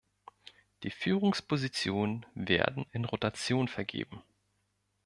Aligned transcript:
Die 0.81 0.89
Führungspositionen 0.89 2.25
werden 2.33 2.87
in 2.91 3.05
Rotation 3.05 3.67
vergeben. 3.67 4.23